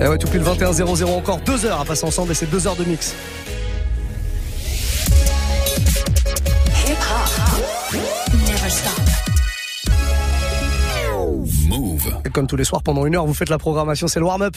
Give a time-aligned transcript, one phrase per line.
[0.00, 2.66] Et eh ouais, tout pile 21-0-0, encore deux heures à passer ensemble et c'est deux
[2.66, 3.14] heures de mix.
[12.24, 14.56] Et comme tous les soirs, pendant une heure, vous faites la programmation, c'est le warm-up.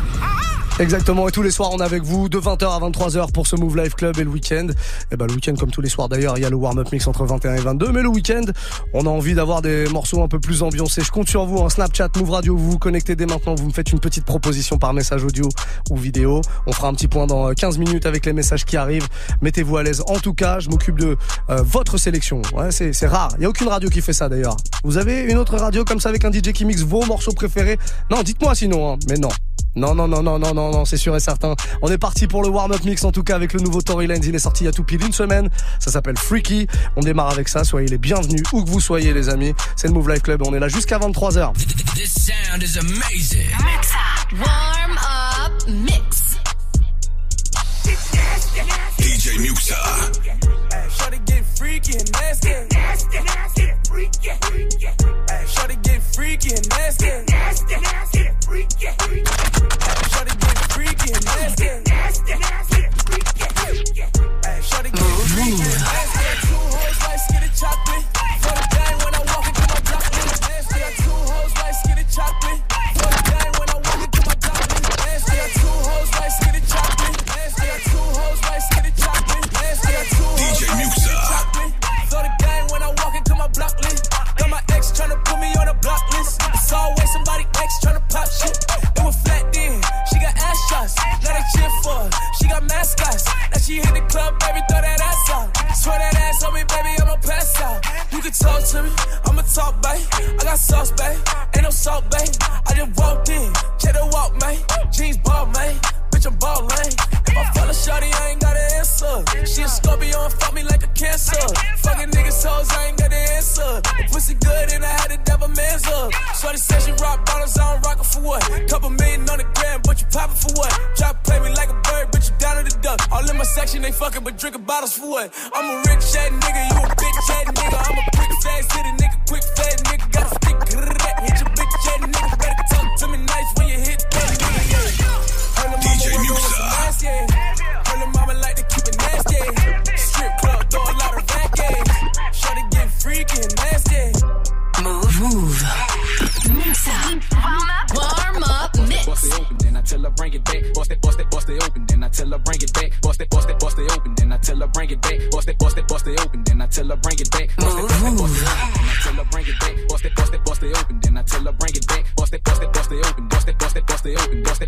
[0.79, 3.55] Exactement, et tous les soirs on est avec vous de 20h à 23h pour ce
[3.55, 4.67] Move Life Club et le week-end.
[5.11, 7.05] Et ben le week-end comme tous les soirs d'ailleurs, il y a le warm-up mix
[7.07, 8.41] entre 21 et 22, mais le week-end
[8.93, 11.01] on a envie d'avoir des morceaux un peu plus ambiancés.
[11.03, 11.69] Je compte sur vous, un hein.
[11.69, 14.93] Snapchat, Move Radio, vous vous connectez dès maintenant, vous me faites une petite proposition par
[14.93, 15.47] message audio
[15.91, 16.41] ou vidéo.
[16.65, 19.07] On fera un petit point dans euh, 15 minutes avec les messages qui arrivent.
[19.41, 20.01] Mettez-vous à l'aise.
[20.07, 21.15] En tout cas, je m'occupe de
[21.49, 22.41] euh, votre sélection.
[22.53, 24.57] Ouais, c'est, c'est rare, il y a aucune radio qui fait ça d'ailleurs.
[24.83, 27.77] Vous avez une autre radio comme ça avec un DJ qui mixe vos morceaux préférés?
[28.09, 28.97] Non, dites-moi sinon, hein.
[29.07, 29.29] mais non.
[29.75, 31.55] Non, non, non, non, non, non, non, c'est sûr et certain.
[31.81, 34.27] On est parti pour le warm-up mix, en tout cas, avec le nouveau Tory Lanez.
[34.27, 35.49] Il est sorti il y a tout pile une semaine.
[35.79, 36.67] Ça s'appelle Freaky.
[36.97, 37.63] On démarre avec ça.
[37.63, 39.53] Soyez les bienvenus, où que vous soyez, les amis.
[39.77, 40.41] C'est le Move Life Club.
[40.45, 41.53] On est là jusqu'à 23h.
[41.95, 43.49] This sound is amazing.
[44.33, 46.37] Warm up mix.
[48.99, 49.75] DJ Muxa.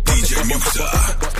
[0.02, 1.33] DJ Muxa.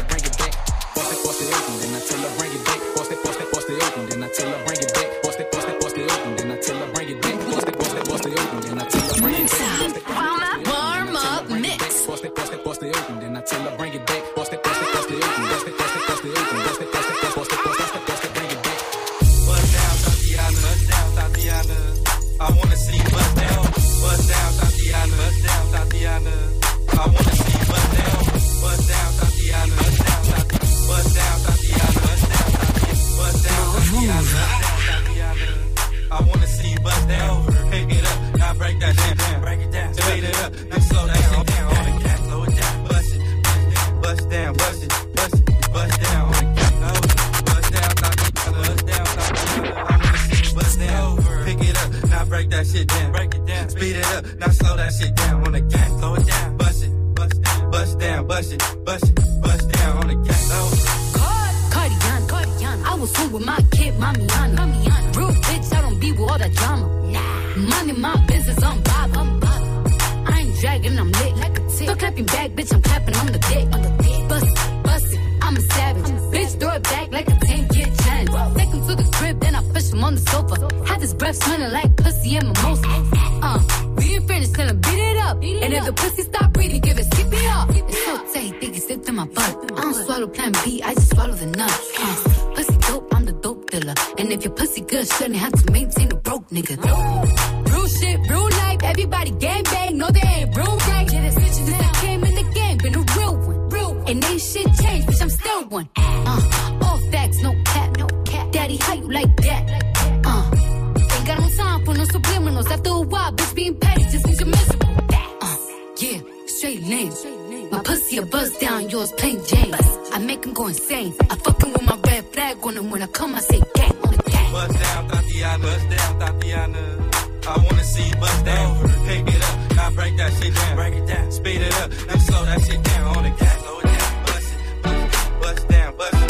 [118.15, 119.75] My pussy a buzz down, yours plain Jane.
[120.13, 121.15] I make him go insane.
[121.31, 124.13] I fucking with my red flag on him when I come, I say gang on
[124.13, 124.53] the gang.
[124.53, 125.63] Bust down, Tatiana.
[125.65, 127.11] Bust down, Tatiana.
[127.49, 128.89] I wanna see you bust down.
[129.07, 130.77] Pick it up, now break that shit down.
[130.77, 133.61] Break it down, speed it up, now slow that shit down on the cat.
[133.61, 136.24] Slow it down, bust it, bust it, bust down, bust it,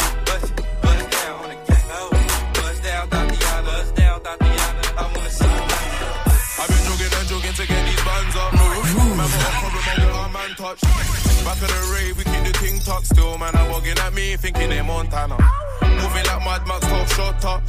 [10.65, 10.81] touch.
[11.45, 13.37] Back of the rave, we keep the thing tucked still.
[13.37, 15.37] Man, I'm walking at me, thinking they Montana.
[15.81, 17.61] Moving like Mad Max, shot up.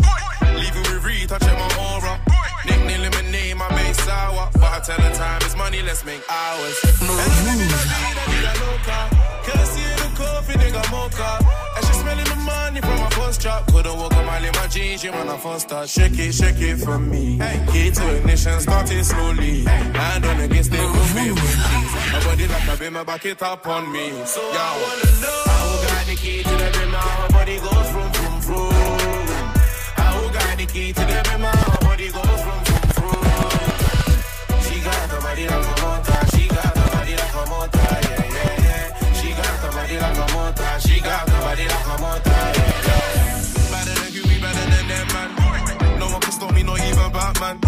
[0.54, 2.25] Leaving with Reed, touching my aura.
[2.66, 4.50] Nickname my main sour.
[4.52, 6.76] But I tell the time it's money, let's make hours.
[6.84, 8.98] And I'm living la vida, vida loca.
[9.46, 11.30] Can't see the coffee, nigga mocha.
[11.76, 13.66] And she smelling the money from my first drop.
[13.72, 15.88] Couldn't walk a mile in my jeans, I first start.
[15.88, 17.38] Shake it, shake it for me.
[17.72, 18.60] Key to ignition,
[19.04, 19.64] slowly.
[19.64, 20.78] Hand on against the
[21.34, 21.58] with.
[22.12, 24.10] My body like a back it up on me.
[24.24, 26.70] So I wanna know how got the key to the
[27.32, 28.72] body goes from, from, from.
[29.98, 31.75] How who got the key to the
[32.06, 32.22] She got
[39.58, 39.68] the a
[40.32, 41.66] motor, she got the a the a
[42.22, 42.30] the a.
[43.70, 45.30] Better than you, we better than them, man.
[45.98, 47.58] No one can me, not even Batman.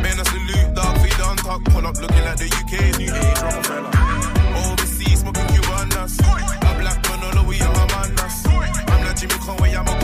[0.00, 1.62] Man, a salute, dog, feet on top.
[1.64, 3.90] Pull up looking like the UK's new age Rockefeller.
[4.64, 6.18] Overseas, smoking Cubanas.
[6.20, 6.22] A
[6.80, 8.46] black Manolo, we are my manas.
[8.88, 10.03] I'm like Jimmy Conway, I'm a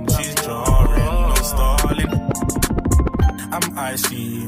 [3.51, 4.47] I'm icy.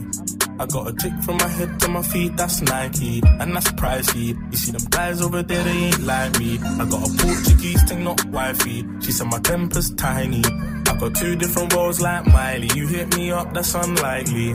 [0.60, 4.28] I got a tick from my head to my feet, that's Nike, and that's pricey.
[4.52, 6.60] You see them guys over there, they ain't like me.
[6.60, 8.86] I got a Portuguese thing, not wifey.
[9.02, 10.44] She said my temper's tiny.
[10.46, 12.70] I got two different worlds like Miley.
[12.76, 14.54] You hit me up, that's unlikely.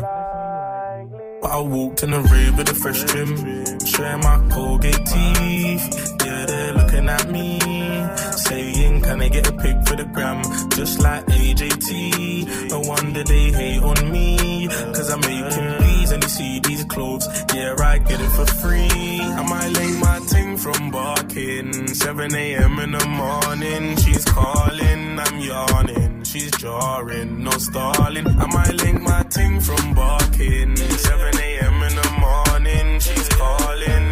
[1.41, 3.37] But I walked in the rave with a fresh trim,
[3.85, 6.17] showing my Colgate teeth.
[6.25, 7.59] Yeah, they're looking at me,
[8.17, 10.43] saying, Can I get a pic for the gram?
[10.71, 12.71] Just like AJT.
[12.71, 17.27] No wonder they hate on me, cause I'm making please and you see these clothes.
[17.55, 19.21] Yeah, I get it for free.
[19.21, 21.89] I might lay my ting from barking.
[21.95, 22.79] 7 a.m.
[22.79, 26.25] in the morning, she's calling, I'm yawning.
[26.25, 28.27] She's jarring, no stalling.
[28.27, 30.77] I might link my ting from barking.
[30.77, 31.83] 7 a.m.
[31.83, 34.07] in the morning, she's calling,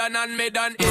[0.00, 0.86] done and me done it.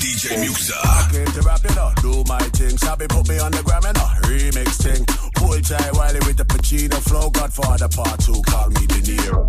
[0.00, 1.12] DJ Muxa.
[1.12, 2.78] Came to rap, it up, do my thing.
[2.78, 5.04] Sabi put me on the gram, you know, remix thing.
[5.34, 7.28] Pull Jai Wiley with the Pacino flow.
[7.30, 9.44] Godfather part two, call me De Niro.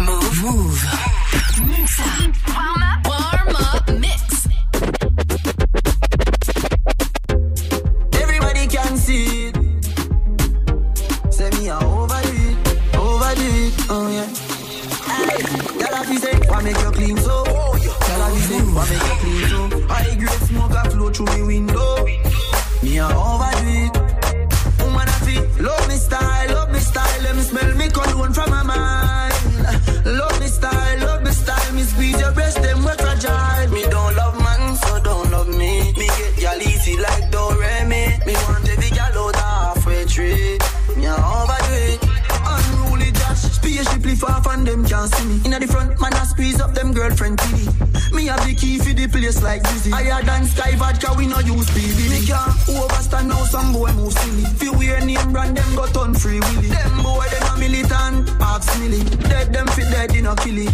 [0.00, 0.80] Move, move.
[1.70, 2.08] Muxa.
[2.48, 4.25] Warm up, warm up, mix.
[49.46, 49.90] like dizzy.
[49.90, 51.98] Higher than sky vodka, we no use PB.
[52.10, 54.44] Me can't overstand how some boy move silly.
[54.58, 56.68] Feel wear name brand, them got on free willy.
[56.68, 59.02] Them boy, them a militant, ask milly.
[59.30, 60.68] Dead them fit dead, in a killy.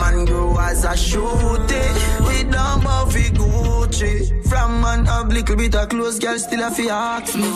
[0.00, 1.88] Man grow as a shooter.
[2.26, 4.12] We don't buffy Gucci.
[4.48, 7.48] From man up little bit of clothes, girl still a fi ask me.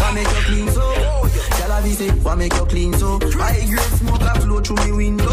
[0.00, 0.86] Why make you clean so?
[1.58, 3.18] Girl a be say, why make you clean so?
[3.40, 5.23] I grade smoke a flow through me window.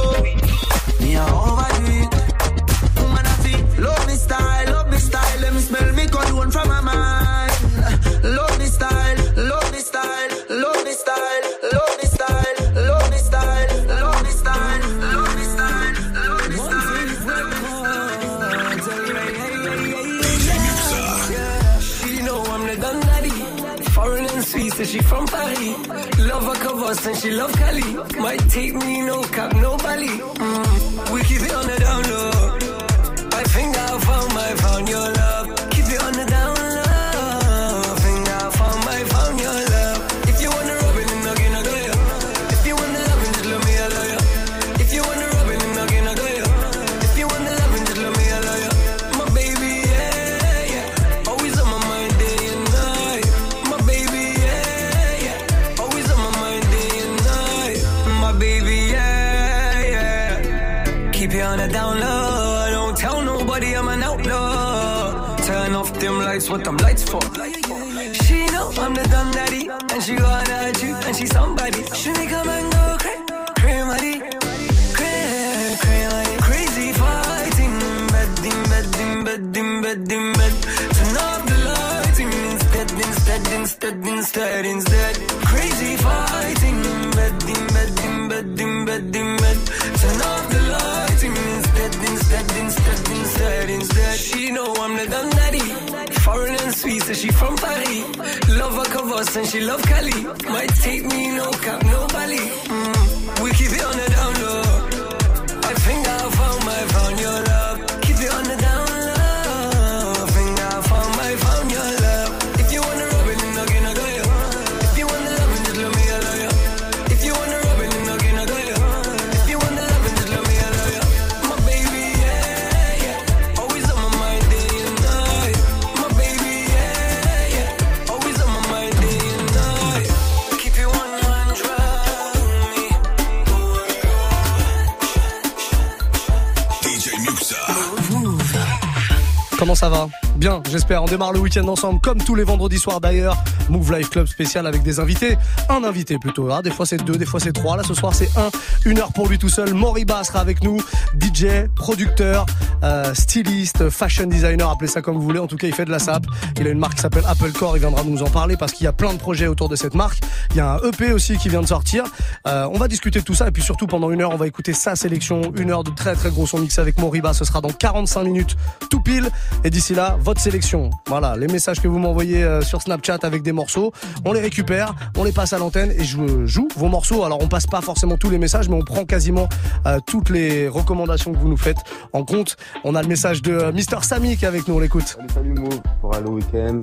[140.72, 141.04] J'espère.
[141.04, 143.38] On démarre le week-end ensemble, comme tous les vendredis soirs d'ailleurs.
[143.70, 145.38] Move Life Club spécial avec des invités.
[145.70, 146.50] Un invité plutôt.
[146.52, 147.78] Ah, des fois c'est deux, des fois c'est trois.
[147.78, 148.50] Là ce soir c'est un.
[148.86, 149.74] Une heure pour lui tout seul.
[149.74, 150.78] Moriba sera avec nous.
[151.20, 152.46] DJ, producteur,
[152.84, 155.40] euh, styliste, fashion designer, appelez ça comme vous voulez.
[155.40, 156.26] En tout cas, il fait de la sap.
[156.60, 157.78] Il a une marque qui s'appelle Apple Core.
[157.78, 159.96] Il viendra nous en parler parce qu'il y a plein de projets autour de cette
[159.96, 160.20] marque.
[160.52, 162.04] Il y a un EP aussi qui vient de sortir.
[162.48, 164.48] Euh, on va discuter de tout ça et puis surtout pendant une heure, on va
[164.48, 165.42] écouter sa sélection.
[165.58, 167.34] Une heure de très très gros son mix avec Moriba.
[167.34, 168.56] Ce sera dans 45 minutes
[168.90, 169.30] tout pile.
[169.64, 170.90] Et d'ici là, votre sélection.
[171.08, 173.92] Voilà, les messages que vous m'envoyez euh, sur Snapchat avec des morceaux,
[174.26, 177.24] on les récupère, on les passe à l'antenne et je joue vos morceaux.
[177.24, 179.48] Alors on passe pas forcément tous les messages, mais on prend quasiment
[179.86, 181.78] euh, toutes les recommandations que vous nous faites
[182.14, 182.58] en compte.
[182.84, 185.08] On a le message de euh, Mister Samy qui est avec nous, on l'écoute.
[185.08, 186.82] Salut, salut Mo, pour aller au week-end,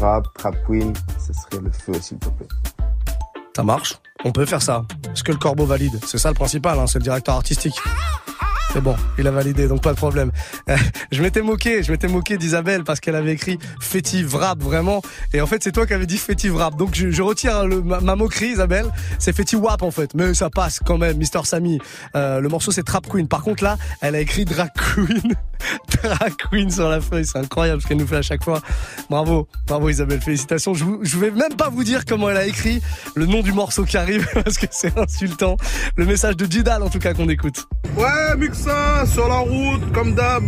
[0.00, 2.48] Rap, Trap Queen, ce serait le feu s'il te plaît.
[3.56, 4.84] Ça marche On peut faire ça.
[5.12, 5.98] Est-ce que le corbeau valide?
[6.04, 7.76] C'est ça le principal, hein, c'est le directeur artistique.
[8.74, 10.32] C'est bon, il a validé, donc pas de problème.
[11.12, 15.00] Je m'étais moqué, je m'étais moqué d'Isabelle parce qu'elle avait écrit fétive rap vraiment,
[15.32, 16.76] et en fait c'est toi qui avais dit fétive rap.
[16.76, 18.86] Donc je, retire ma, moquerie, Isabelle.
[19.20, 21.18] C'est fétive wap en fait, mais ça passe quand même.
[21.18, 21.78] Mister Samy,
[22.16, 23.28] Euh, le morceau c'est Trap Queen.
[23.28, 25.34] Par contre là, elle a écrit Drag Queen,
[26.02, 27.26] Drag Queen sur la feuille.
[27.26, 28.60] C'est incroyable ce qu'elle nous fait à chaque fois.
[29.08, 30.74] Bravo, bravo Isabelle, félicitations.
[30.74, 32.82] Je, vous, je vais même pas vous dire comment elle a écrit
[33.14, 35.56] le nom du morceau qui arrive parce que c'est insultant.
[35.96, 37.68] Le message de Jidal en tout cas qu'on écoute.
[37.96, 38.36] Ouais,
[39.06, 40.42] Sur la route, comme d'hab.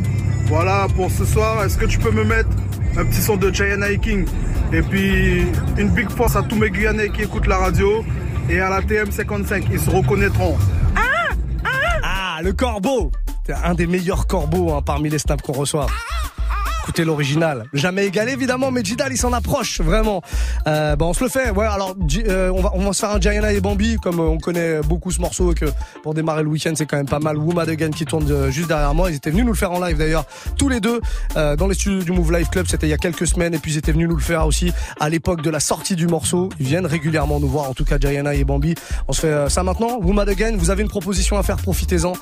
[0.46, 2.48] Voilà, pour ce soir, est-ce que tu peux me mettre
[2.96, 4.24] un petit son de Giant Hiking
[4.72, 5.42] Et puis,
[5.76, 8.04] une big force à tous mes Guyanais qui écoutent la radio
[8.48, 10.56] et à la TM55, ils se reconnaîtront.
[12.02, 13.10] Ah, le corbeau
[13.46, 15.86] C'est un des meilleurs corbeaux hein, parmi les snaps qu'on reçoit.
[16.86, 17.64] Écoutez l'original.
[17.72, 20.22] Jamais égalé évidemment, mais Jidal il s'en approche vraiment.
[20.68, 21.50] Euh, bah, on se le fait.
[21.50, 21.96] Ouais, alors
[22.28, 24.80] euh, on, va, on va se faire un Gianna et Bambi comme euh, on connaît
[24.82, 25.66] beaucoup ce morceau et que
[26.04, 27.38] pour démarrer le week-end c'est quand même pas mal.
[27.38, 29.10] Woman Again qui tourne euh, juste derrière moi.
[29.10, 31.00] Ils étaient venus nous le faire en live d'ailleurs tous les deux
[31.36, 32.66] euh, dans les studios du Move Live Club.
[32.68, 34.72] C'était il y a quelques semaines et puis ils étaient venus nous le faire aussi
[35.00, 36.50] à l'époque de la sortie du morceau.
[36.60, 37.68] Ils viennent régulièrement nous voir.
[37.68, 38.76] En tout cas Gianna et Bambi.
[39.08, 39.98] On se fait euh, ça maintenant.
[40.00, 40.56] Woman Again.
[40.56, 41.56] Vous avez une proposition à faire.
[41.56, 42.12] Profitez-en.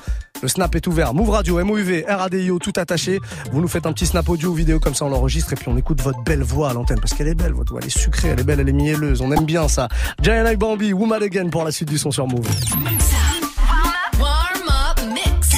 [0.41, 1.13] Le snap est ouvert.
[1.13, 3.21] Move Radio, MOUV, RADIO, tout attaché.
[3.51, 5.77] Vous nous faites un petit snap audio vidéo comme ça, on l'enregistre et puis on
[5.77, 8.29] écoute votre belle voix à l'antenne parce qu'elle est belle, votre voix, elle est sucrée,
[8.29, 9.21] elle est belle, elle est mielleuse.
[9.21, 9.87] On aime bien ça.
[10.21, 12.47] Giant Eye Bambi, Woman Again pour la suite du son sur Move.
[14.19, 15.55] Warm up mix.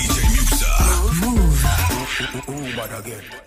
[3.07, 3.46] Them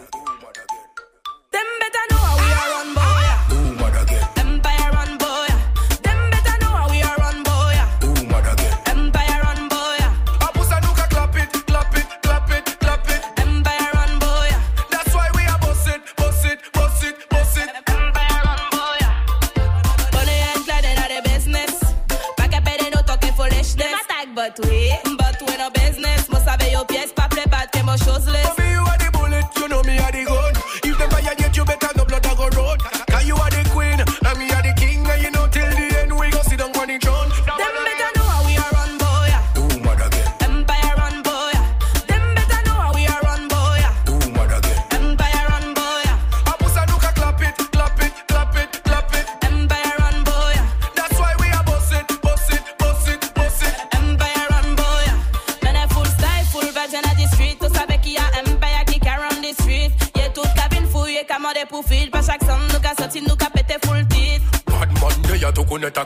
[24.41, 26.27] but we, but we no business.
[26.31, 28.49] Must have your pièces, pas play bad, que most shoeless.
[28.57, 28.80] For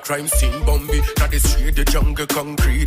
[0.05, 1.01] crime scene, Bambi.
[1.19, 2.84] Now the street, the jungle concrete.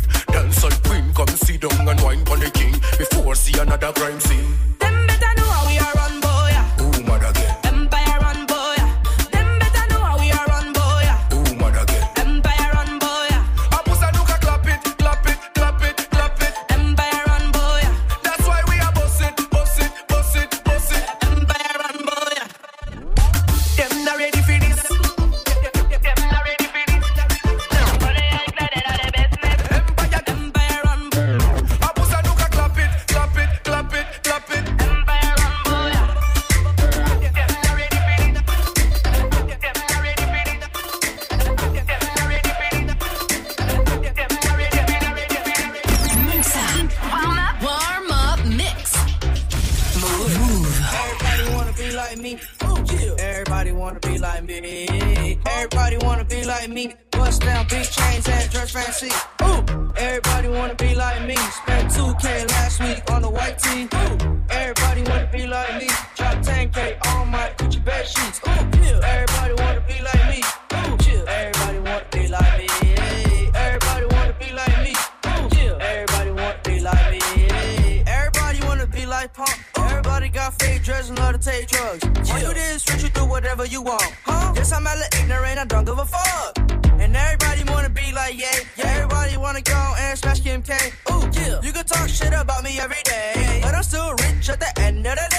[90.58, 90.92] And smash Kim K.
[91.12, 91.60] Ooh, yeah.
[91.62, 95.06] You can talk shit about me every day, but I'm still rich at the end
[95.06, 95.37] of the day.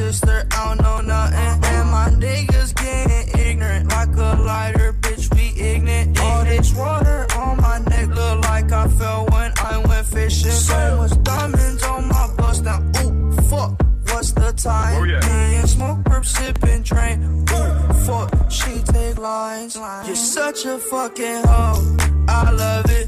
[0.00, 0.46] Sister.
[0.52, 1.52] I don't know nothing.
[1.72, 4.92] And my niggas getting ignorant like a lighter.
[5.04, 6.18] Bitch, we ignorant.
[6.20, 10.58] All this water on my neck look like I fell when I went fishing.
[10.70, 12.80] So much diamonds on my bust now.
[13.00, 13.72] Ooh, fuck.
[14.10, 14.96] What's the time?
[15.00, 15.20] Oh, yeah.
[15.28, 17.16] Me and smoke, perp, sipping, train.
[17.56, 18.28] Ooh, fuck.
[18.50, 19.76] She take lines.
[20.06, 21.96] You're such a fucking hoe.
[22.28, 23.06] I love it.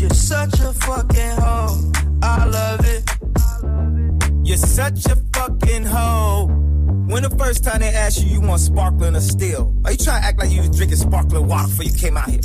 [0.00, 1.92] You're such a fucking hoe.
[2.22, 2.81] I love it.
[4.52, 6.44] You're such a fucking hoe.
[7.08, 9.74] When the first time they asked you, you want sparkling or still?
[9.82, 12.28] Are you trying to act like you was drinking sparkling water before you came out
[12.28, 12.42] here?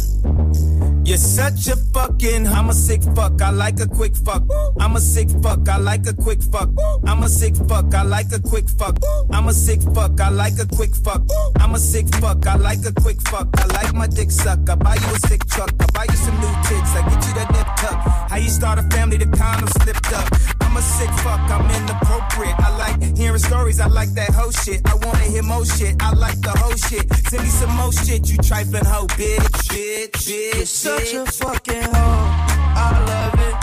[1.03, 4.43] You're such a fucking, I'm a sick fuck, I like a quick fuck.
[4.79, 6.69] I'm a sick fuck, I like a quick fuck.
[7.05, 8.95] I'm a sick fuck, I like a quick fuck.
[9.33, 11.23] I'm a sick fuck, I like a quick fuck.
[11.59, 13.49] I'm a sick fuck, I like a quick fuck.
[13.59, 15.73] I like my dick suck, I buy you a sick truck.
[15.77, 18.29] I buy you some new tits, I get you that nip tuck.
[18.31, 20.56] How you start a family, the condom slipped up.
[20.67, 22.59] I'm a sick fuck, I'm inappropriate.
[22.59, 24.81] I like hearing stories, I like that whole shit.
[24.85, 27.05] I wanna hear more shit, I like the whole shit.
[27.29, 29.39] Send me some more shit, you trifling hoe, bitch,
[29.71, 30.55] bitch, bitch.
[30.55, 32.27] You're such a fucking hoe.
[32.75, 33.55] I love it.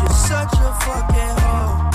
[0.00, 1.89] You're such a fucking hoe.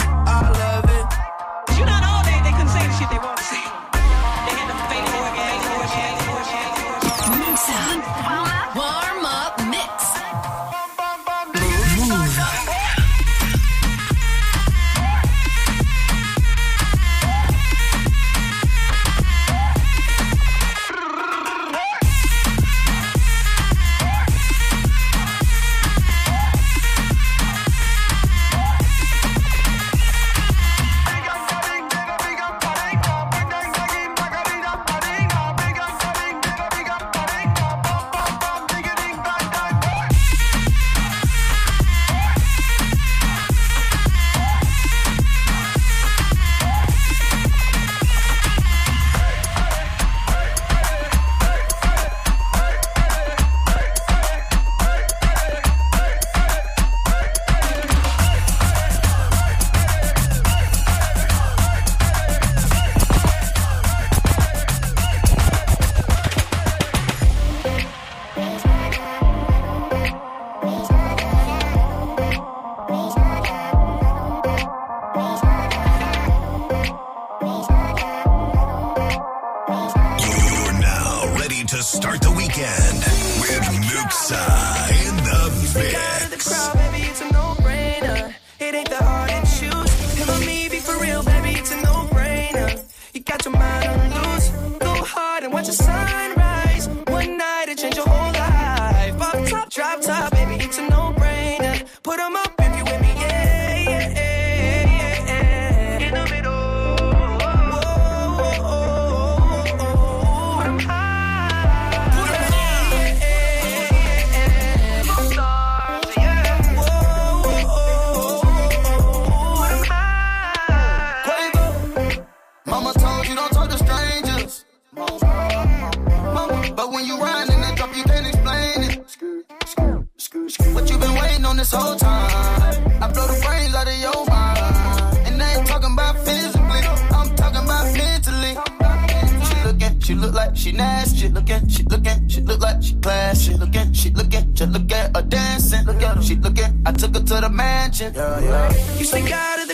[147.97, 148.13] The mansion.
[148.15, 148.97] Yeah, yeah.
[148.97, 149.64] You stick out of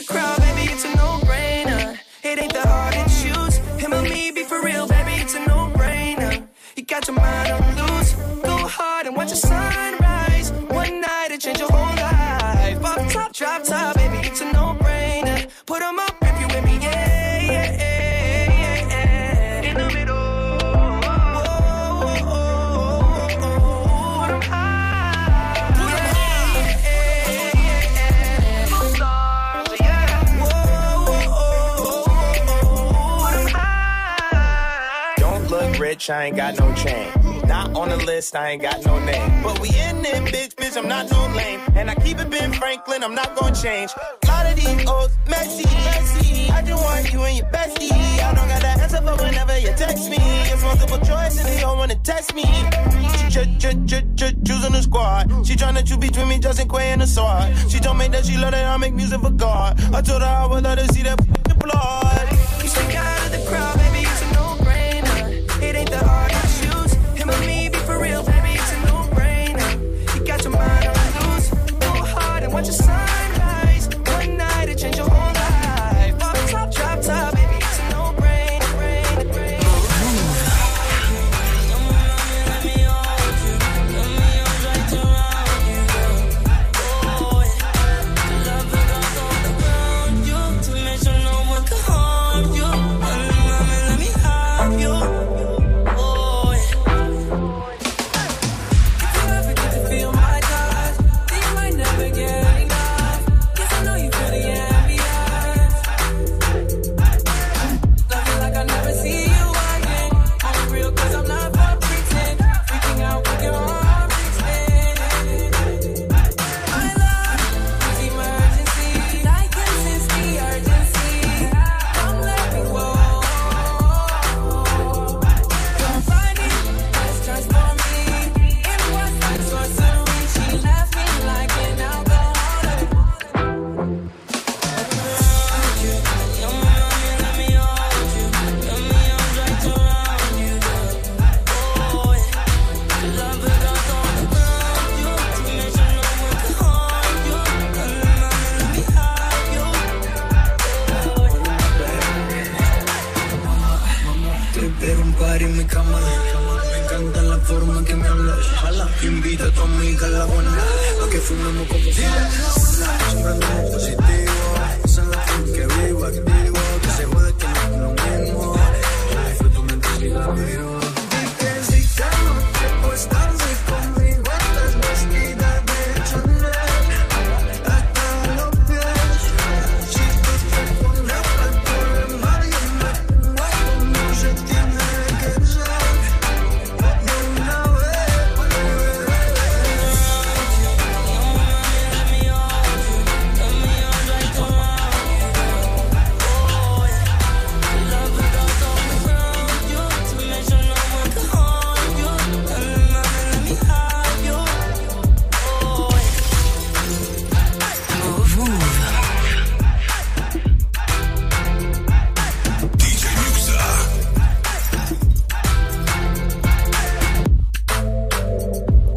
[36.11, 37.07] I ain't got no chain.
[37.47, 39.43] Not on the list, I ain't got no name.
[39.43, 41.61] But we in it, bitch, bitch, I'm not no lame.
[41.75, 43.91] And I keep it Ben Franklin, I'm not gonna change.
[44.27, 46.49] lot of these old messy, messy.
[46.49, 47.91] I just want you and your bestie.
[47.91, 50.17] I don't got the answer for whenever you text me.
[50.19, 52.43] It's multiple choice and they don't wanna test me.
[52.43, 55.45] She ch- ch- ch- ch- choosing the squad.
[55.47, 57.55] She tryna choose between me, Justin Quay and the sword.
[57.69, 59.79] She told me that she love that I make music for God.
[59.93, 62.27] I told her I would let her see that f***ing blood.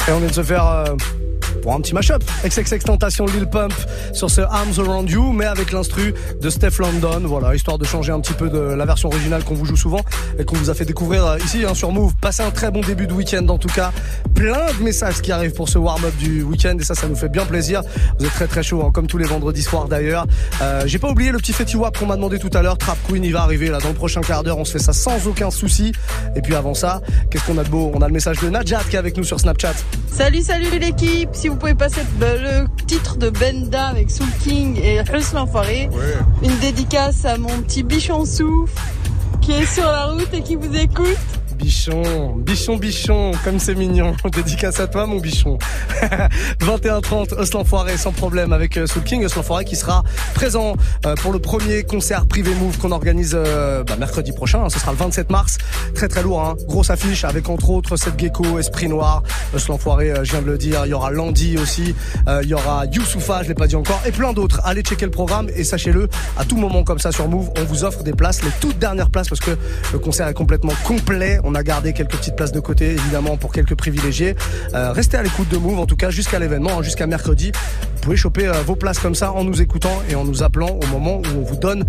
[0.06, 0.84] Et on vient de se faire euh,
[1.64, 2.22] pour un petit mashup.
[2.44, 3.72] XXX Tentation Lil Pump
[4.12, 7.22] sur ce Arms Around You, mais avec l'instru de Steph London.
[7.24, 10.00] Voilà, histoire de changer un petit peu de la version originale qu'on vous joue souvent
[10.38, 12.12] et qu'on vous a fait découvrir euh, ici hein, sur Move.
[12.20, 13.92] Passez un très bon début de week-end en tout cas.
[14.34, 17.30] Plein de messages qui arrivent pour ce warm-up du week-end et ça, ça nous fait
[17.30, 17.80] bien plaisir.
[18.18, 20.26] Vous êtes très très chaud, hein, comme tous les vendredis soirs d'ailleurs.
[20.60, 22.76] Euh, J'ai pas oublié le petit Fetty Wap qu'on m'a demandé tout à l'heure.
[22.76, 24.58] Trap Queen, il va arriver là dans le prochain quart d'heure.
[24.58, 25.92] On se fait ça sans aucun souci.
[26.36, 27.00] Et puis avant ça,
[27.30, 27.90] qu'est-ce qu'on a de beau?
[27.94, 29.72] On a le message de Najat qui est avec nous sur Snapchat.
[30.12, 31.30] Salut, salut l'équipe.
[31.56, 35.88] Pouvez passer bah, le titre de Benda avec Soul King et Hus l'enfoiré.
[36.42, 38.74] Une dédicace à mon petit bichon souffle
[39.40, 41.18] qui est sur la route et qui vous écoute.
[41.56, 44.14] Bichon, bichon, bichon, comme c'est mignon.
[44.34, 45.58] Dédicace à toi, mon bichon.
[46.60, 49.24] 21h30, Os l'Enfoiré, sans problème, avec euh, Soul King.
[49.24, 50.02] Os l'Enfoiré qui sera
[50.34, 54.64] présent euh, pour le premier concert privé Move qu'on organise euh, bah, mercredi prochain.
[54.64, 54.68] hein.
[54.68, 55.58] Ce sera le 27 mars.
[55.94, 56.54] Très très lourd, hein.
[56.66, 59.22] Grosse affiche avec entre autres Seth Gecko, Esprit Noir,
[59.54, 60.82] Os l'Enfoiré, euh, je viens de le dire.
[60.86, 61.94] Il y aura Landy aussi.
[62.42, 64.00] Il y aura Youssoufa, je l'ai pas dit encore.
[64.06, 64.60] Et plein d'autres.
[64.64, 67.84] Allez checker le programme et sachez-le, à tout moment comme ça sur Move, on vous
[67.84, 69.52] offre des places, les toutes dernières places parce que
[69.92, 71.38] le concert est complètement complet.
[71.44, 74.34] On a gardé quelques petites places de côté, évidemment, pour quelques privilégiés.
[74.74, 77.52] Euh, restez à l'écoute de Move, en tout cas, jusqu'à l'événement, hein, jusqu'à mercredi.
[77.52, 80.78] Vous pouvez choper euh, vos places comme ça en nous écoutant et en nous appelant
[80.82, 81.84] au moment où on vous donne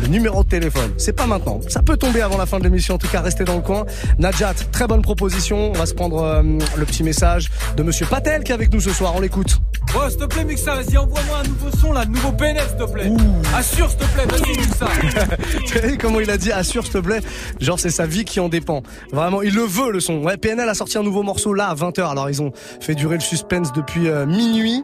[0.00, 0.92] le numéro de téléphone.
[0.96, 1.60] C'est pas maintenant.
[1.68, 2.94] Ça peut tomber avant la fin de l'émission.
[2.94, 3.84] En tout cas, restez dans le coin.
[4.18, 5.70] Najat, très bonne proposition.
[5.70, 6.42] On va se prendre euh,
[6.76, 9.12] le petit message de Monsieur Patel qui est avec nous ce soir.
[9.16, 9.60] On l'écoute.
[9.96, 12.92] Oh, s'il te plaît, Mixa, vas-y, envoie-moi un nouveau son, là, nouveau PNL, s'il te
[12.92, 13.10] plaît.
[13.56, 15.96] Assure, s'il te plaît, vas-y, Mixa.
[16.00, 17.20] Comment il a dit assure s'il te plaît
[17.60, 18.82] Genre c'est sa vie qui en dépend.
[19.12, 20.22] Vraiment, il le veut le son.
[20.22, 22.10] Ouais, PNL a sorti un nouveau morceau là à 20h.
[22.10, 24.82] Alors ils ont fait durer le suspense depuis euh, minuit.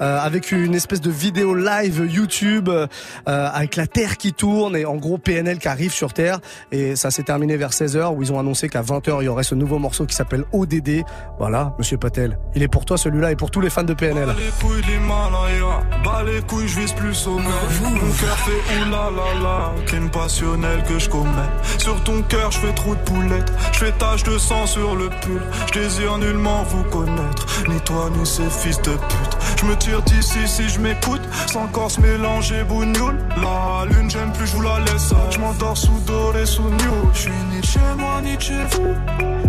[0.00, 2.86] Euh, avec une espèce de vidéo live YouTube euh,
[3.26, 6.40] avec la Terre qui tourne et en gros PNL qui arrive sur Terre
[6.72, 9.42] et ça s'est terminé vers 16h où ils ont annoncé qu'à 20h il y aurait
[9.42, 11.04] ce nouveau morceau qui s'appelle ODD.
[11.38, 14.26] Voilà, monsieur Patel, il est pour toi celui-là et pour tous les fans de PNL.
[14.26, 17.44] Bas les couilles de l'Himalaya, bas les couilles, je vise plus sommet.
[17.82, 21.30] Mon cœur fait oulala, crime passionnel que je commets.
[21.78, 23.52] Sur ton cœur, je fais trop de poulettes.
[23.72, 25.42] Je fais tache de sang sur le pull.
[25.72, 29.29] Je désire nullement vous connaître, ni toi ni ces fils de pute.
[29.56, 33.18] Je me tire d'ici si je m'écoute, sans corps se mélanger bougnoule.
[33.36, 35.12] La lune, j'aime plus, je vous la laisse.
[35.30, 37.10] Je m'endors sous doré, sous new.
[37.12, 38.94] Je suis ni chez moi, ni chez vous.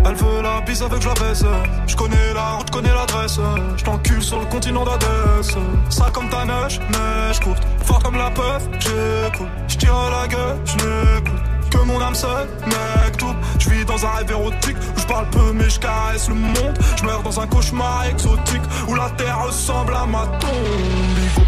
[0.04, 1.44] Elle veut la bise avec je la baisse.
[1.86, 3.38] Je connais la route, connais l'adresse.
[3.76, 5.56] Je sur le continent d'Adès.
[5.90, 7.62] Ça comme ta neige, neige courte.
[7.84, 9.48] Fort comme la peuf, j'écoute.
[9.68, 11.51] Je tire la gueule, je.
[11.72, 13.34] Que mon âme seule, mec, tout.
[13.58, 16.78] Je vis dans un rêve érotique où je parle peu mais je caresse le monde.
[16.96, 21.46] Je meurs dans un cauchemar exotique où la terre ressemble à ma tombe.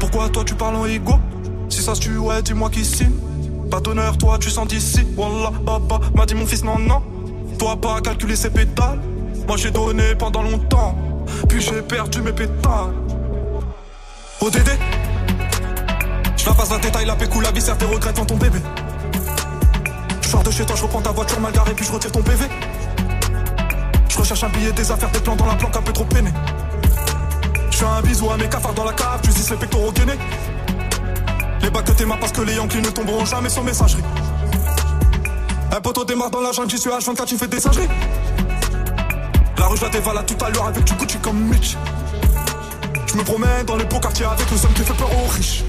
[0.00, 1.14] Pourquoi toi tu parles en ego
[1.68, 3.12] Si ça se tue, ouais, dis-moi qui signe.
[3.70, 5.06] Pas d'honneur, toi tu sens d'ici.
[5.16, 7.02] Wallah, baba, m'a dit mon fils, non, non.
[7.58, 9.00] Toi pas calculer ses pétales.
[9.46, 10.96] Moi j'ai donné pendant longtemps.
[11.48, 12.94] Puis j'ai perdu mes pétales.
[14.40, 14.70] ODD
[16.36, 18.58] Je la passe la détail, la pécou, la viscère, tes regrets devant ton bébé.
[20.32, 22.22] Je sors de chez toi, je reprends ta voiture mal garée, puis je retire ton
[22.22, 22.46] PV.
[24.08, 26.30] Je recherche un billet, des affaires, des plans dans la planque, un peu trop peiné.
[27.70, 30.18] Je fais un bisou à mes cafards dans la cave, tu dis les pectoraux gainés.
[31.60, 34.02] Les bacs que tes parce que les Yankees ne tomberont jamais sans messagerie.
[35.70, 37.88] Un poteau démarre dans la jungle, j'y suis H24, tu fais des singeries.
[39.58, 41.76] La rue, je la dévalade tout à l'heure avec du Gucci comme Mitch.
[43.06, 45.62] Je me promène dans les beaux quartiers avec le somme qui fait peur aux riches.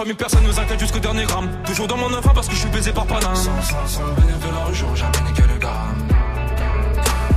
[0.00, 1.50] Famille, personne nous inquiète jusqu'au dernier gramme.
[1.66, 3.36] Toujours dans mon enfant parce que je suis baisé par Paname.
[3.36, 6.08] Sans, sans, sans de la jour, jamais né que le gramme.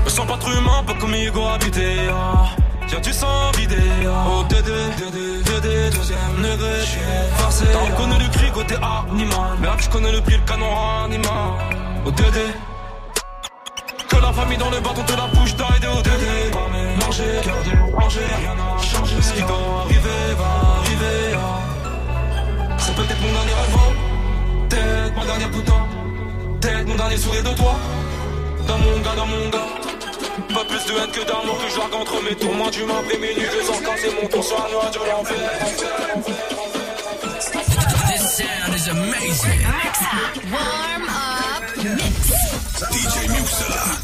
[0.05, 1.87] Me sens pas trop humain, pas comme Hugo habité.
[2.09, 2.45] ah.
[2.89, 3.75] Y'a du sang vidé.
[4.07, 4.27] ah.
[4.29, 6.79] Oh, Dédé, Dédé, Dédé, deuxième degré.
[6.85, 6.99] J'suis
[7.37, 7.65] forcé.
[7.73, 9.57] T'as reconnu le cri côté animal.
[9.79, 10.71] Je connais le prix, le canon
[11.03, 11.49] animal.
[12.05, 12.45] Oh, Dédé.
[14.07, 16.35] Que la famille dans le bâton te la bouche d'aide au Dédé.
[16.97, 19.21] Mélanger, cœur dérangé, rien n'a changé.
[19.21, 20.62] Ce qui doit arriver va ah.
[23.03, 23.77] Peut-être mon dernier rêve,
[24.69, 25.87] peut-être ma dernière putain,
[26.61, 27.75] peut-être mon dernier sourire de toi.
[28.67, 29.67] Dans mon gars, dans mon gars.
[30.53, 32.53] Pas plus de haine que d'amour que je largue entre mes tours.
[32.53, 35.37] Moi, tu pris minutes, je sens quand c'est mon tour sur la noix de l'enfer.
[38.07, 39.61] This sound is amazing.
[40.51, 42.31] Warm up mix.
[42.91, 44.03] DJ Muxa.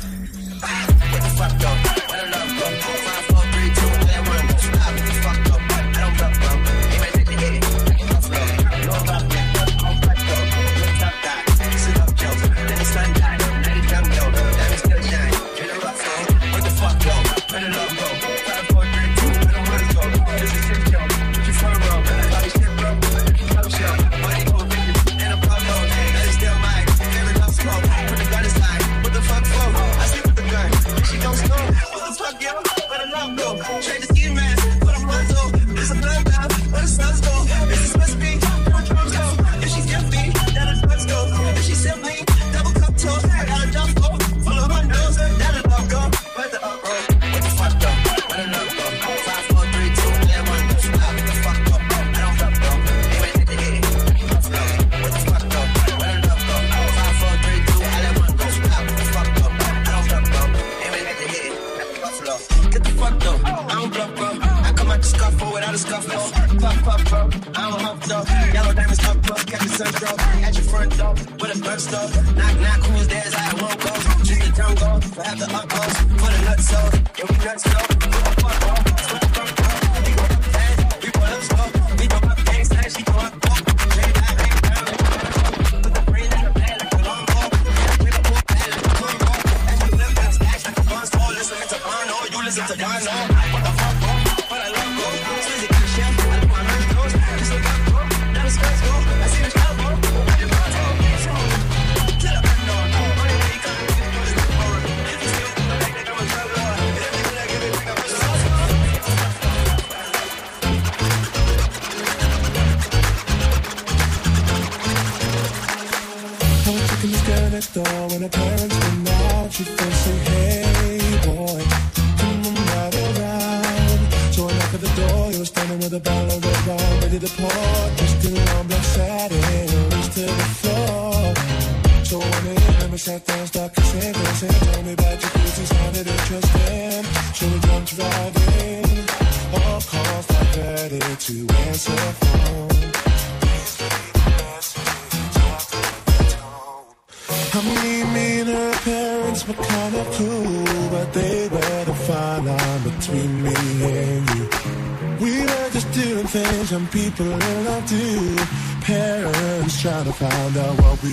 [161.04, 161.10] we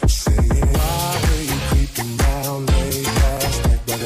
[0.00, 0.32] to say.
[0.32, 2.66] Why were you creeping down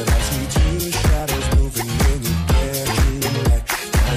[0.09, 2.21] I see two shadows moving in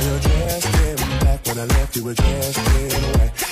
[0.05, 3.49] you're dressed in black when I left you were dressed in white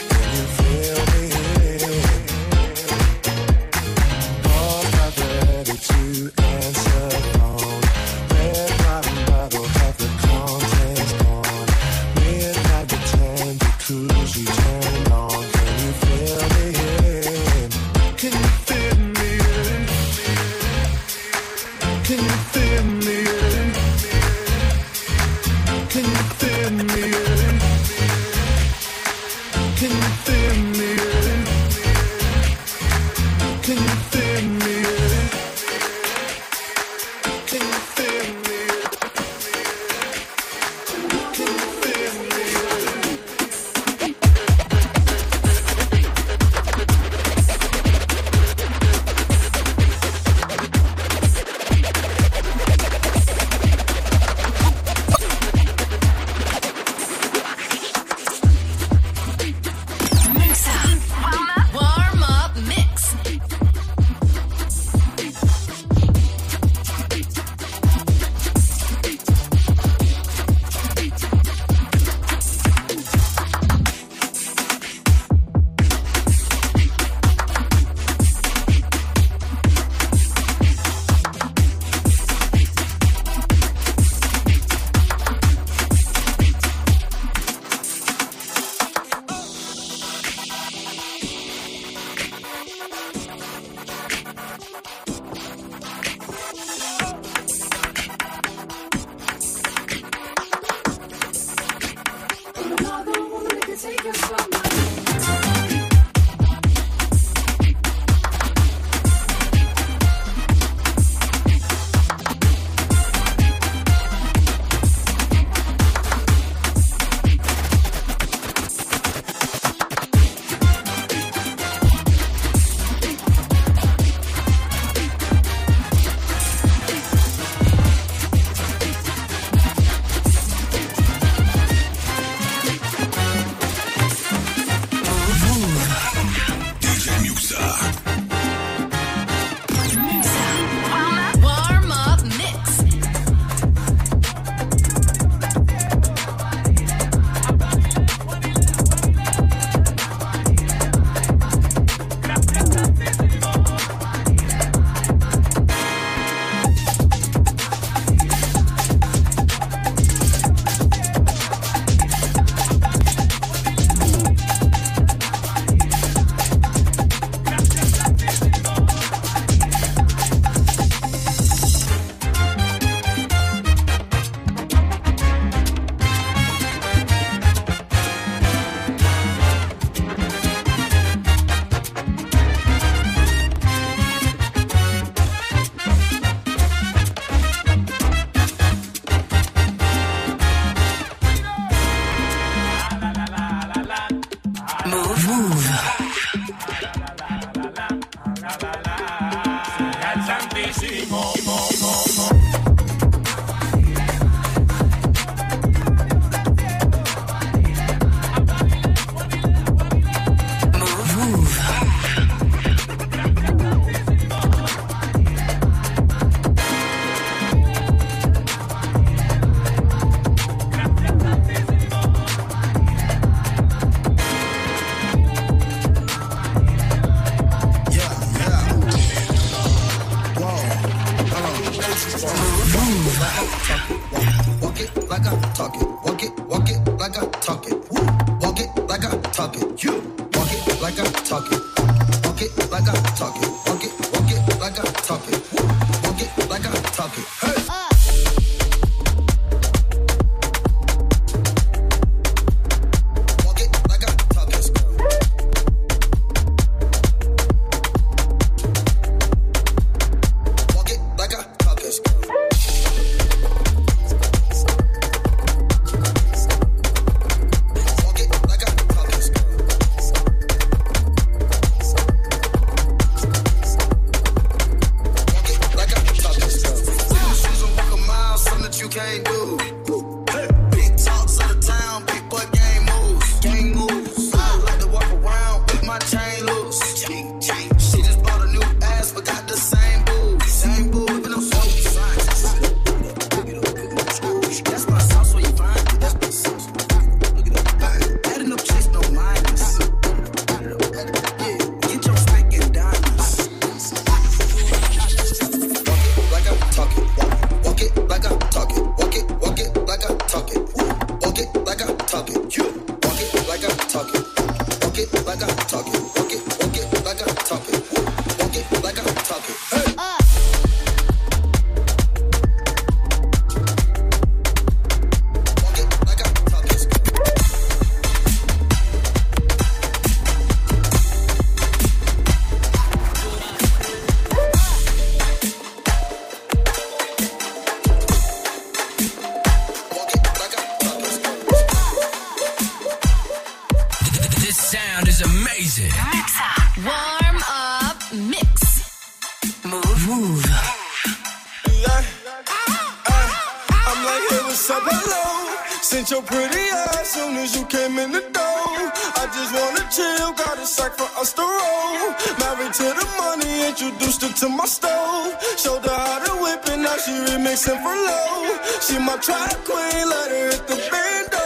[364.40, 365.34] to my stove.
[365.56, 368.58] Showed her how to whip and now she remixing for low.
[368.80, 371.44] She my trap queen, let her hit the bando.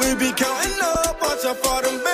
[0.00, 2.05] We be counting up, watch out for them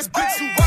[0.00, 0.59] this bitch, you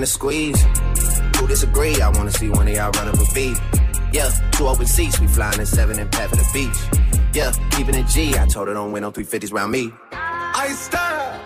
[0.00, 0.62] in a squeeze.
[1.36, 2.00] Who disagree?
[2.00, 3.58] I wanna see one of y'all run up a beat.
[4.14, 6.78] Yeah, two open seats, we flying in seven and pat for the beach.
[7.34, 9.92] Yeah, keeping it G, I told her don't win no 350s round me.
[10.12, 11.38] I style,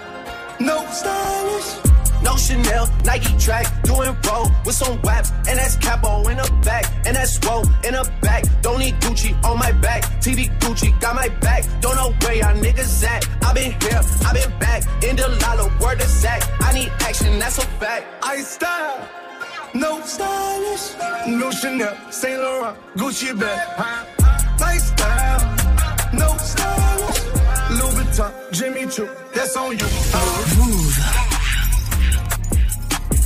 [0.61, 1.95] no stylish.
[2.23, 6.85] No Chanel, Nike track, doing roll with some waps, and that's capo in the back,
[7.05, 8.45] and that's roll in the back.
[8.63, 11.65] Don't need Gucci on my back, TV Gucci got my back.
[11.81, 13.29] Don't know where y'all niggas at.
[13.43, 16.41] I been here, I been back, in the lala, word to Zach.
[16.61, 18.14] I need action, that's a fact.
[18.35, 19.09] I style.
[19.74, 20.97] No stylish,
[21.28, 23.59] no Chanel, Saint Laurent, Gucci bag.
[24.59, 25.41] Nice style,
[26.12, 27.20] no stylish,
[27.78, 29.87] Louis Vuitton, Jimmy Choo, that's on you.
[30.59, 31.24] Move.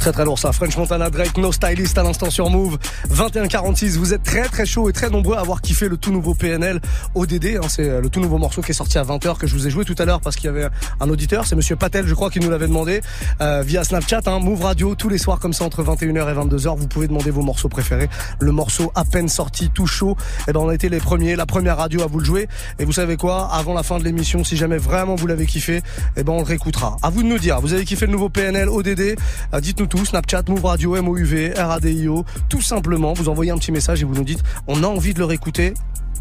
[0.08, 2.78] Très très lourd ça, French Montana Drake, No Stylist à l'instant sur Move,
[3.12, 6.32] 21-46, vous êtes très très chaud et très nombreux à avoir kiffé le tout nouveau
[6.32, 6.80] PNL
[7.14, 9.54] ODD, hein, c'est euh, le tout nouveau morceau qui est sorti à 20h que je
[9.54, 10.66] vous ai joué tout à l'heure parce qu'il y avait
[11.00, 13.02] un auditeur, c'est monsieur Patel je crois qui nous l'avait demandé,
[13.42, 16.74] euh, via Snapchat, hein, Move Radio, tous les soirs comme ça entre 21h et 22h,
[16.78, 18.08] vous pouvez demander vos morceaux préférés,
[18.40, 20.16] le morceau à peine sorti, tout chaud,
[20.48, 22.48] et ben on a été les premiers, la première radio à vous le jouer,
[22.78, 25.82] et vous savez quoi, avant la fin de l'émission, si jamais vraiment vous l'avez kiffé,
[26.16, 26.96] et ben on le réécoutera.
[27.02, 29.16] À vous de nous dire, vous avez kiffé le nouveau PNL ODD,
[29.54, 34.02] Euh, dites-nous tout, Snapchat, Move Radio, MOUV, RADIO, tout simplement, vous envoyez un petit message
[34.02, 35.74] et vous nous dites, on a envie de le réécouter,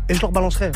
[0.09, 0.71] et je leur balancerai.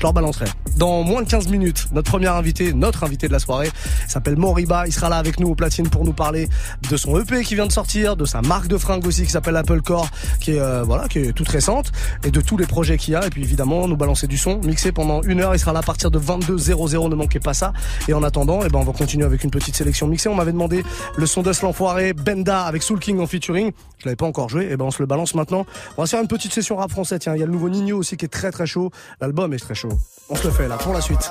[0.00, 0.46] Je leur balancerai.
[0.78, 3.70] Dans moins de 15 minutes, notre premier invité, notre invité de la soirée,
[4.08, 4.86] s'appelle Moriba.
[4.86, 6.48] Il sera là avec nous au platine pour nous parler
[6.88, 9.56] de son EP qui vient de sortir, de sa marque de fringues aussi qui s'appelle
[9.56, 10.08] Apple Core,
[10.40, 11.92] qui est euh, voilà, qui est toute récente,
[12.24, 13.26] et de tous les projets qu'il y a.
[13.26, 15.54] Et puis évidemment, nous balancer du son, mixé pendant une heure.
[15.54, 17.10] Il sera là à partir de 22h00.
[17.10, 17.74] Ne manquez pas ça.
[18.08, 20.30] Et en attendant, eh ben on va continuer avec une petite sélection mixée.
[20.30, 20.82] On m'avait demandé
[21.18, 23.72] le son d'Us l'enfoiré, Benda avec Soul King en featuring.
[23.98, 24.70] Je l'avais pas encore joué.
[24.70, 25.66] Et ben on se le balance maintenant.
[25.98, 27.18] On va se faire une petite session rap français.
[27.18, 28.90] Tiens, il y a le nouveau Nino aussi qui est très très chaud.
[29.20, 29.96] L'album est très chaud.
[30.28, 31.30] On se le fait là pour la suite.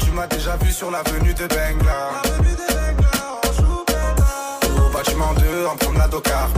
[0.00, 2.00] Tu m'as déjà vu sur l'avenue de Bengla.
[4.84, 6.48] Au bâtiment 2, en promenade au car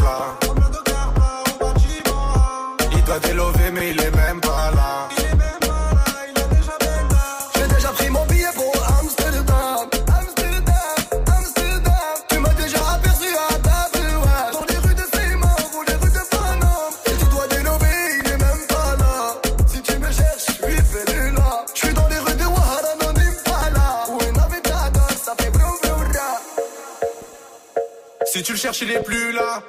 [28.38, 29.60] Si tu le cherches, il est plus là.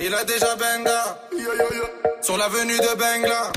[0.00, 1.16] Il a déjà Benga.
[2.20, 3.52] Sur l'avenue de Bengla.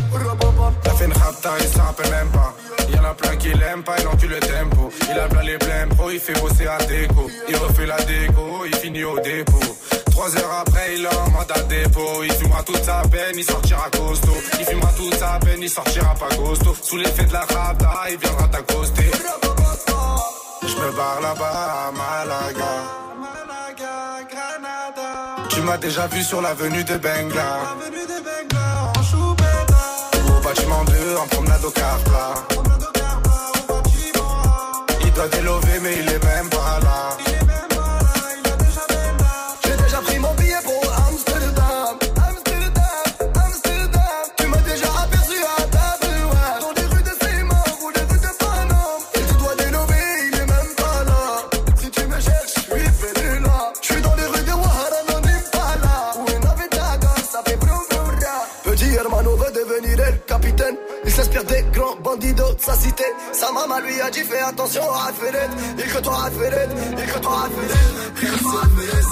[0.84, 2.54] T'as fait une rapta, il s'en rappelle même pas.
[2.94, 4.92] Y'en a plein qui l'aiment pas, il encule le tempo.
[5.10, 6.34] Il a plein les blèmes pro, il fait
[6.68, 7.32] à déco.
[7.48, 9.76] Il refait la déco, il finit au dépôt.
[10.12, 12.24] Trois heures après, il est en mandat dépôt.
[12.24, 14.38] Il fumera toute sa peine, il sortira costaud.
[14.60, 16.76] Il fumera toute sa peine, il sortira pas costaud.
[16.80, 19.12] Sous l'effet de la rapta, il viendra t'accoster.
[20.62, 23.09] Je me barre là-bas à Malaga.
[25.50, 27.76] Tu m'as déjà vu sur l'avenue de Bengla.
[30.28, 32.34] Au bâtiment 2, en promenade au car plat.
[35.04, 36.20] Il doit délover, mais il est
[63.34, 65.50] sa maman lui a dit fais attention à Ferret.
[65.78, 67.88] Il que toi à Ferret, il que toi à Ferret.
[68.22, 69.04] Il que toi à Ferret.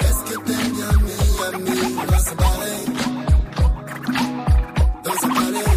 [0.00, 2.84] Est-ce que t'aimes bien Miami On va se barrer
[5.04, 5.70] dans un palais.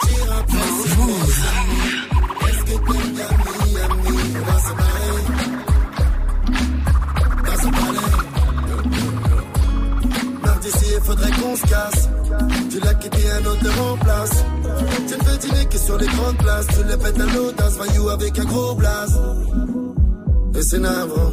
[0.00, 1.22] Tire un peu sur mes
[2.48, 2.76] Est-ce que
[7.56, 8.10] un palais.
[10.42, 12.05] Mardi, si il faudrait qu'on se casse.
[12.76, 14.44] Tu l'as quitté, un autre te remplace.
[15.08, 16.66] Tu ne veux dîner que sur les grandes places.
[16.66, 19.18] Tu les pètes à l'audace, voyou avec un gros blaze.
[20.54, 21.32] Et c'est navrant.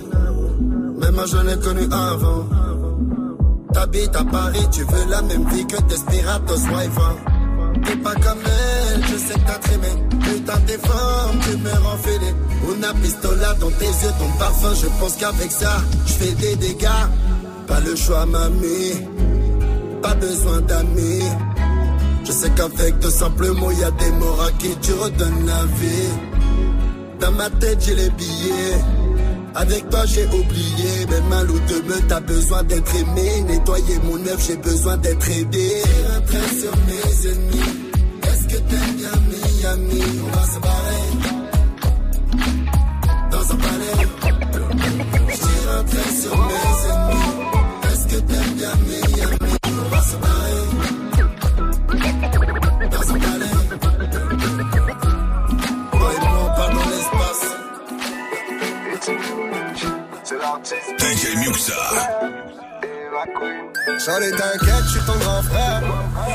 [1.02, 2.48] Même moi je l'ai connu avant.
[3.74, 6.98] T'habites à Paris, tu veux la même vie que Desperados wife.
[7.00, 7.16] hein.
[7.84, 9.88] T'es pas comme elle, je sais que t'as trémé.
[10.22, 12.34] Putain, t'es forme, tu me rends fêlé.
[12.74, 14.74] Una pistola dans tes yeux, ton parfum.
[14.82, 16.88] Je pense qu'avec ça, je fais des dégâts.
[17.68, 19.13] Pas le choix, mamie.
[20.04, 21.24] Pas besoin d'amis.
[22.26, 25.64] Je sais qu'avec de simples mots, y a des morts à qui tu redonnes la
[25.80, 26.12] vie.
[27.20, 28.78] Dans ma tête, j'ai les billets.
[29.56, 31.06] Avec toi, j'ai oublié.
[31.10, 33.44] Même mal ou de me, t'as besoin d'être aimé.
[33.48, 35.84] Nettoyer mon œuvre, j'ai besoin d'être aidé.
[36.16, 37.74] Un trait sur mes ennemis.
[38.24, 40.04] Est-ce que t'aimes bien Miami?
[40.26, 41.06] On va se barrer.
[43.32, 44.08] Dans un palais.
[45.34, 47.32] Tire un trait sur mes ennemis.
[47.90, 49.03] Est-ce que t'aimes bien Miami?
[61.00, 61.74] DJ Muxa.
[64.06, 65.82] T'inquiète, je suis ton grand frère.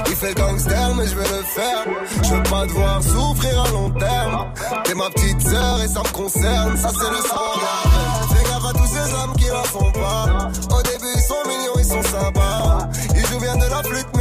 [0.06, 1.84] Il fait gangster, mais je vais le faire.
[2.22, 4.46] Je veux pas devoir souffrir à long terme.
[4.84, 7.60] T'es ma petite sœur et ça me concerne, ça c'est le sang.
[8.32, 10.48] Fais gaffe à tous ces hommes qui la font pas.
[10.76, 10.97] Au début,
[13.78, 14.17] Afrique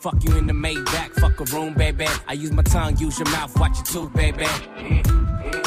[0.00, 2.06] Fuck you in the Maybach, fuck a room, baby.
[2.26, 4.46] I use my tongue, use your mouth, watch your tooth, baby.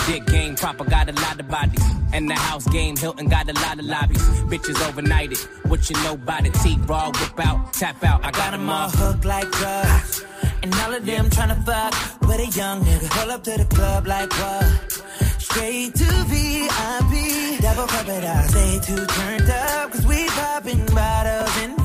[0.08, 1.86] Dick game proper, got a lot of bodies.
[2.14, 4.24] And the house game, Hilton got a lot of lobbies.
[4.50, 5.38] Bitches overnighted,
[5.70, 6.54] what you know about it?
[6.56, 8.26] T-Raw, whip out, tap out.
[8.26, 10.26] I got them all hooked like drugs.
[10.64, 13.10] And all of them tryna fuck with a young nigga.
[13.12, 14.92] Pull up to the club like what?
[15.38, 17.62] Straight to VIP.
[17.62, 19.92] Double cup it up, stay too turned up.
[19.92, 21.83] Cause we popping bottles and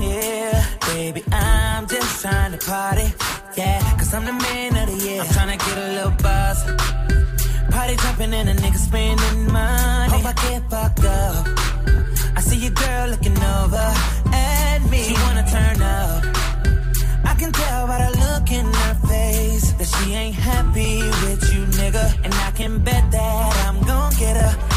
[7.71, 10.13] Party jumping and a nigga spending money.
[10.13, 11.47] Hope I get fucked up.
[12.37, 13.89] I see your girl looking over
[14.33, 15.03] at me.
[15.05, 16.25] She wanna turn up.
[17.25, 21.63] I can tell by the look in her face that she ain't happy with you,
[21.81, 22.07] nigga.
[22.25, 24.68] And I can bet that I'm gonna get her.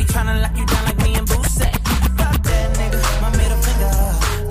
[0.00, 1.76] be tryna lock you down like me and Boo said.
[2.18, 3.92] Fuck that nigga, my middle finger.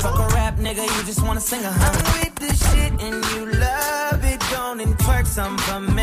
[0.01, 1.89] Fuck a rap nigga, you just wanna sing a huh?
[1.89, 5.98] I'm with this shit and you love it, don't twerk some for me.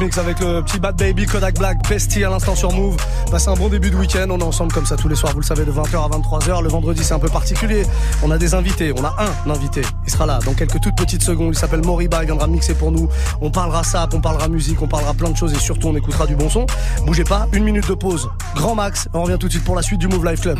[0.00, 2.96] mix avec le petit Bad Baby, Kodak Black, Presti à l'instant sur Move.
[3.30, 4.26] Passez un bon début de week-end.
[4.30, 6.62] On est ensemble comme ça tous les soirs, vous le savez, de 20h à 23h.
[6.62, 7.84] Le vendredi, c'est un peu particulier.
[8.22, 8.92] On a des invités.
[8.96, 9.82] On a un invité.
[10.06, 11.50] Il sera là dans quelques toutes petites secondes.
[11.54, 12.22] Il s'appelle Moriba.
[12.22, 13.08] Il viendra mixer pour nous.
[13.40, 16.26] On parlera sap, on parlera musique, on parlera plein de choses et surtout, on écoutera
[16.26, 16.66] du bon son.
[17.06, 17.46] Bougez pas.
[17.52, 18.28] Une minute de pause.
[18.54, 19.08] Grand max.
[19.14, 20.54] On revient tout de suite pour la suite du Move Life Club.